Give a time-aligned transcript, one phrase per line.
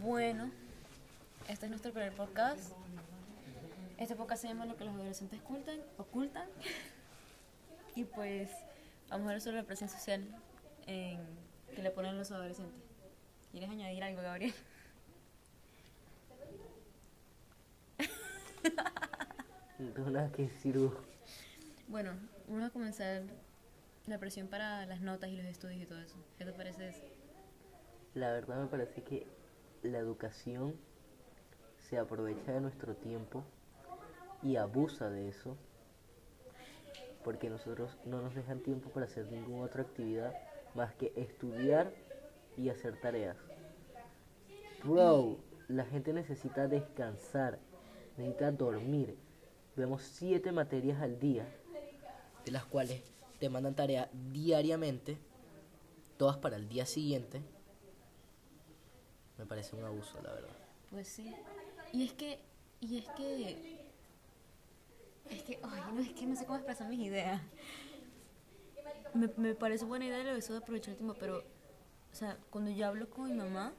[0.00, 0.50] Bueno,
[1.48, 2.72] este es nuestro primer podcast.
[3.96, 5.80] Este podcast se llama Lo que los adolescentes ocultan.
[5.96, 6.48] ocultan.
[7.94, 8.50] y pues
[9.08, 10.22] vamos a ver sobre la presión social
[10.86, 11.20] en,
[11.74, 12.82] que le ponen los adolescentes.
[13.50, 14.52] ¿Quieres añadir algo, Gabriel?
[19.78, 20.76] No nada que decir.
[21.86, 22.12] Bueno,
[22.48, 23.22] vamos a comenzar
[24.06, 26.16] la presión para las notas y los estudios y todo eso.
[26.36, 27.04] ¿Qué te parece eso?
[28.14, 29.26] La verdad me parece que
[29.82, 30.74] la educación
[31.78, 33.44] se aprovecha de nuestro tiempo
[34.42, 35.56] y abusa de eso.
[37.22, 40.34] Porque nosotros no nos dejan tiempo para hacer ninguna otra actividad
[40.74, 41.92] más que estudiar
[42.56, 43.36] y hacer tareas.
[44.82, 45.38] Bro,
[45.68, 47.58] la gente necesita descansar,
[48.16, 49.27] necesita dormir.
[49.78, 51.46] Vemos siete materias al día,
[52.44, 53.00] de las cuales
[53.38, 55.16] te mandan tarea diariamente,
[56.16, 57.40] todas para el día siguiente.
[59.38, 60.56] Me parece un abuso, la verdad.
[60.90, 61.32] Pues sí.
[61.92, 62.40] Y es que,
[62.80, 63.78] y es que,
[65.30, 67.40] es que, ay, no, es que no sé cómo expresar mis ideas.
[69.14, 72.84] Me, me parece buena idea lo de aprovechar el tiempo, pero, o sea, cuando yo
[72.84, 73.72] hablo con mi mamá,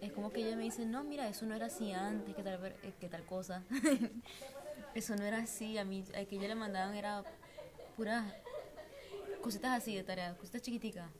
[0.00, 2.66] es como que ella me dice, no, mira, eso no era así antes, que tal,
[2.82, 3.62] eh, que tal cosa.
[4.94, 7.24] eso no era así, a mí, a que yo le mandaban era
[7.96, 8.32] puras
[9.42, 11.10] cositas así de tarea, cositas chiquiticas.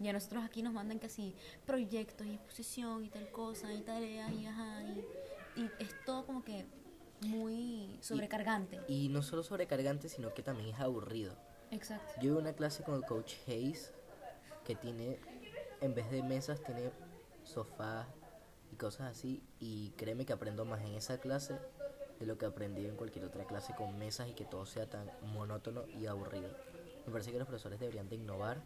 [0.00, 1.34] Y a nosotros aquí nos mandan casi
[1.66, 4.82] proyectos y exposición y tal cosa y tareas y ajá.
[4.84, 6.66] Y, y es todo como que
[7.22, 8.80] muy sobrecargante.
[8.86, 11.36] Y no solo sobrecargante, sino que también es aburrido.
[11.70, 12.14] Exacto.
[12.22, 13.92] Yo vi una clase con el coach Hayes
[14.64, 15.18] que tiene,
[15.80, 16.92] en vez de mesas, tiene
[17.42, 18.06] sofás
[18.72, 19.42] y cosas así.
[19.58, 21.58] Y créeme que aprendo más en esa clase
[22.18, 25.10] de lo que aprendí en cualquier otra clase con mesas y que todo sea tan
[25.22, 26.50] monótono y aburrido.
[27.06, 28.62] Me parece que los profesores deberían de innovar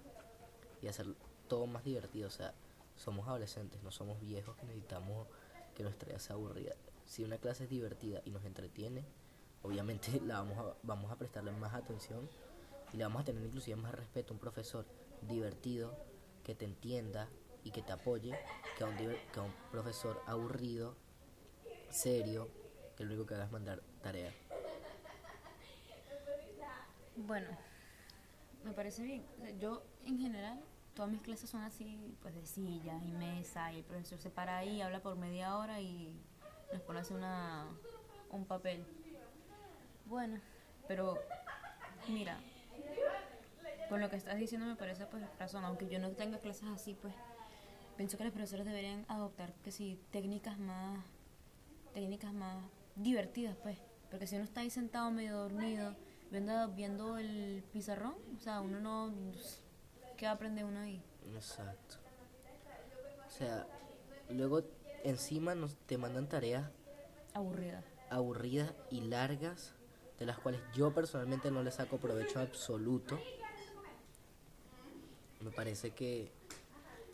[0.80, 1.06] y hacer
[1.48, 2.28] todo más divertido.
[2.28, 2.54] O sea,
[2.96, 5.26] somos adolescentes, no somos viejos que necesitamos
[5.74, 6.74] que nuestra vida sea aburrida.
[7.06, 9.04] Si una clase es divertida y nos entretiene,
[9.62, 12.28] obviamente la vamos a, vamos a prestarle más atención
[12.92, 14.86] y le vamos a tener inclusive más respeto a un profesor
[15.22, 15.96] divertido,
[16.42, 17.28] que te entienda
[17.64, 18.36] y que te apoye,
[18.76, 20.96] que a un, que a un profesor aburrido,
[21.90, 22.48] serio,
[23.04, 24.32] lo único que haga es mandar tarea.
[27.16, 27.48] Bueno,
[28.64, 29.24] me parece bien.
[29.60, 30.62] Yo, en general,
[30.94, 34.58] todas mis clases son así, pues de sillas y mesa, y el profesor se para
[34.58, 36.20] ahí, habla por media hora y
[36.72, 37.68] nos pone a hacer una,
[38.30, 38.84] un papel.
[40.06, 40.40] Bueno,
[40.88, 41.18] pero
[42.08, 42.38] mira,
[43.88, 46.94] con lo que estás diciendo me parece pues razón, aunque yo no tenga clases así,
[46.94, 47.14] pues
[47.96, 51.04] pienso que los profesores deberían adoptar que sí técnicas más
[51.92, 52.64] técnicas más
[52.96, 53.78] divertidas, pues.
[54.10, 55.94] Porque si uno está ahí sentado medio dormido,
[56.30, 59.12] viendo, viendo el pizarrón, o sea, uno no...
[60.16, 61.02] ¿Qué aprende uno ahí?
[61.34, 61.96] Exacto.
[63.26, 63.66] O sea,
[64.28, 64.62] luego
[65.04, 66.70] encima nos te mandan tareas
[67.34, 67.82] Aburrida.
[68.10, 69.74] aburridas y largas,
[70.18, 73.18] de las cuales yo personalmente no le saco provecho absoluto.
[75.40, 76.30] Me parece que,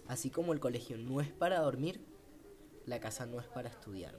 [0.08, 2.04] así como el colegio no es para dormir,
[2.84, 4.18] la casa no es para estudiar.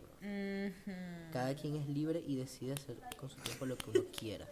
[1.31, 4.47] Cada quien es libre y decide hacer con su tiempo lo que uno quiera.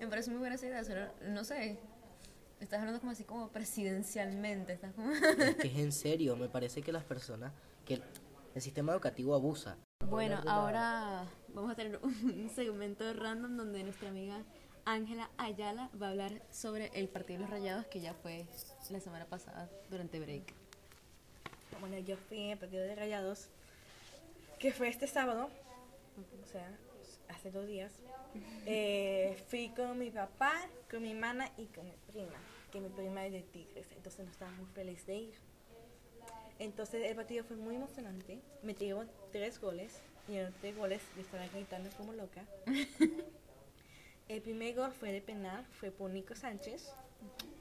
[0.00, 1.78] Me parece muy buena esa idea, solo, no sé,
[2.58, 5.10] estás hablando como así como presidencialmente, estás como...
[5.12, 7.52] Es que es en serio, me parece que las personas,
[7.84, 8.02] que el,
[8.54, 9.76] el sistema educativo abusa.
[10.08, 14.42] Bueno, ahora vamos a tener un segmento random donde nuestra amiga
[14.84, 18.46] Ángela Ayala va a hablar sobre el partido de los rayados que ya fue
[18.90, 20.54] la semana pasada durante break.
[21.80, 23.48] Bueno, yo fui en el partido de Rayados,
[24.58, 25.48] que fue este sábado,
[26.42, 26.70] o sea,
[27.28, 27.92] hace dos días.
[28.66, 30.52] Eh, fui con mi papá,
[30.90, 32.38] con mi hermana y con mi prima,
[32.70, 35.34] que mi prima es de Tigres, entonces nos estábamos muy felices de ir.
[36.58, 41.22] Entonces el partido fue muy emocionante, metieron tres goles, y en los tres goles yo
[41.22, 42.44] estaba gritando como loca.
[44.28, 46.92] El primer gol fue de penal, fue por Nico Sánchez,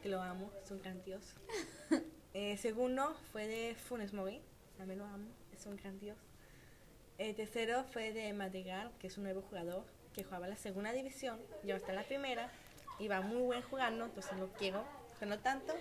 [0.04, 0.82] que lo amo, es un
[2.34, 4.40] El segundo fue de Funes Mori,
[4.78, 6.18] también lo amo, es un gran dios.
[7.18, 9.84] El tercero fue de Madrigal, que es un nuevo jugador
[10.14, 12.52] que jugaba la segunda división, yo en la primera,
[13.00, 14.86] y va muy buen jugando, entonces lo quiero,
[15.20, 15.74] o no tanto,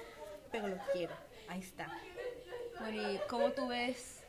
[0.50, 1.14] pero lo quiero,
[1.48, 1.92] ahí está.
[2.80, 4.22] Bueno, ¿y cómo tú ves,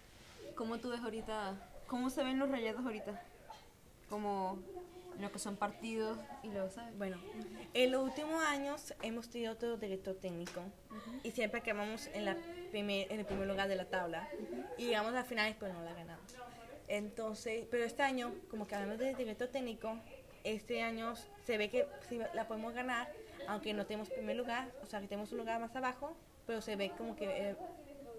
[0.56, 1.56] cómo tú ves ahorita,
[1.88, 3.24] cómo se ven los rayados ahorita?
[4.10, 4.60] Como
[5.19, 6.98] lo que son partidos y luego, ¿sabes?
[6.98, 7.18] Bueno,
[7.74, 10.62] en los últimos años hemos tenido otro director técnico
[11.24, 12.38] y siempre acabamos en, la
[12.71, 14.27] primer, en el primer lugar de la tabla
[14.77, 16.36] y llegamos a finales pero no la ganamos.
[16.88, 20.00] Entonces, pero este año, como que hablando de director técnico,
[20.44, 21.13] este año
[21.45, 21.88] se ve que
[22.33, 23.12] la podemos ganar,
[23.48, 26.15] aunque no tenemos primer lugar, o sea, que tenemos un lugar más abajo,
[26.48, 27.57] pero se ve como que el,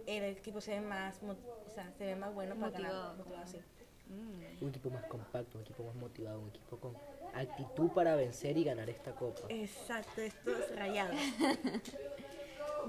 [0.06, 2.92] el equipo se ve más, o sea, se ve más bueno para ganar.
[2.92, 3.64] Motivado, motivado, claro.
[3.66, 3.79] sí.
[4.10, 4.64] Mm.
[4.64, 6.96] Un equipo más compacto, un equipo más motivado, un equipo con
[7.32, 9.42] actitud para vencer y ganar esta copa.
[9.48, 11.16] Exacto, estos rayados.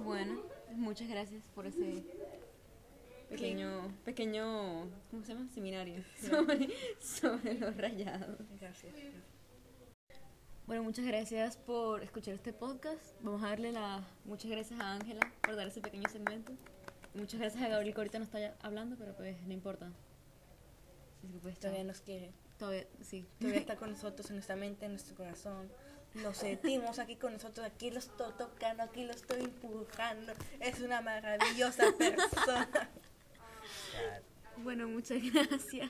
[0.05, 0.41] Bueno,
[0.73, 2.05] muchas gracias por ese
[3.29, 5.49] pequeño, pequeño, ¿cómo se llama?
[5.49, 6.69] Seminario sobre,
[7.01, 8.37] sobre los rayados.
[8.59, 8.93] Gracias.
[10.65, 13.03] Bueno, muchas gracias por escuchar este podcast.
[13.21, 16.53] Vamos a darle las muchas gracias a Ángela por dar ese pequeño segmento.
[17.13, 19.91] Muchas gracias a Gabriel que ahorita no está ya hablando, pero pues no importa.
[21.59, 22.31] Todavía nos quiere.
[22.57, 23.25] Todavía, sí.
[23.39, 25.71] Todavía está con nosotros en nuestra mente, en nuestro corazón.
[26.15, 30.33] Nos sentimos aquí con nosotros, aquí lo estoy tocando, aquí lo estoy empujando.
[30.59, 32.89] Es una maravillosa persona.
[34.57, 35.89] Bueno, muchas gracias.